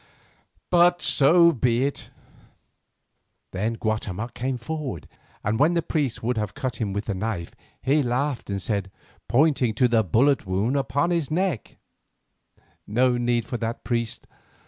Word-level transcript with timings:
But 0.71 1.03
so 1.03 1.51
be 1.51 1.83
it." 1.83 2.09
Then 3.51 3.75
Guatemoc 3.75 4.33
came 4.33 4.57
forward, 4.57 5.07
and 5.43 5.59
when 5.59 5.75
the 5.75 5.83
priest 5.83 6.23
would 6.23 6.37
have 6.39 6.55
cut 6.55 6.77
him 6.77 6.91
with 6.91 7.05
the 7.05 7.13
knife, 7.13 7.51
he 7.83 8.01
laughed 8.01 8.49
and 8.49 8.59
said, 8.59 8.89
pointing 9.29 9.75
to 9.75 9.87
the 9.87 10.03
bullet 10.03 10.47
wound 10.47 10.75
upon 10.75 11.11
his 11.11 11.29
neck: 11.29 11.77
"No 12.87 13.15
need 13.15 13.45
for 13.45 13.57
that, 13.57 13.83
priest. 13.83 14.25